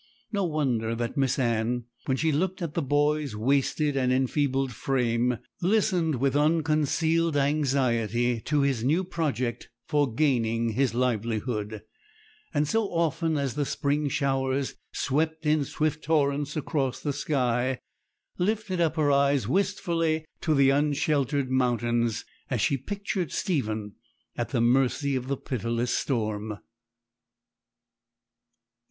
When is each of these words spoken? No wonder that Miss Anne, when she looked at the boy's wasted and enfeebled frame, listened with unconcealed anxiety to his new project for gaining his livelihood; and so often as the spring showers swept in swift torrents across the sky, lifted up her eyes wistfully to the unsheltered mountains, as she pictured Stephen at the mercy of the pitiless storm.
No 0.31 0.45
wonder 0.45 0.95
that 0.95 1.15
Miss 1.15 1.37
Anne, 1.37 1.83
when 2.05 2.17
she 2.17 2.31
looked 2.31 2.63
at 2.63 2.73
the 2.73 2.81
boy's 2.81 3.35
wasted 3.35 3.95
and 3.95 4.11
enfeebled 4.11 4.73
frame, 4.73 5.37
listened 5.61 6.15
with 6.15 6.35
unconcealed 6.35 7.37
anxiety 7.37 8.39
to 8.41 8.61
his 8.61 8.83
new 8.83 9.03
project 9.03 9.69
for 9.85 10.11
gaining 10.11 10.69
his 10.69 10.95
livelihood; 10.95 11.83
and 12.51 12.67
so 12.67 12.85
often 12.87 13.37
as 13.37 13.53
the 13.53 13.63
spring 13.63 14.09
showers 14.09 14.73
swept 14.91 15.45
in 15.45 15.63
swift 15.63 16.03
torrents 16.03 16.57
across 16.57 16.99
the 16.99 17.13
sky, 17.13 17.77
lifted 18.39 18.81
up 18.81 18.95
her 18.95 19.11
eyes 19.11 19.47
wistfully 19.47 20.25
to 20.39 20.55
the 20.55 20.71
unsheltered 20.71 21.51
mountains, 21.51 22.25
as 22.49 22.59
she 22.59 22.75
pictured 22.75 23.31
Stephen 23.31 23.91
at 24.35 24.49
the 24.49 24.61
mercy 24.61 25.15
of 25.15 25.27
the 25.27 25.37
pitiless 25.37 25.91
storm. 25.93 26.57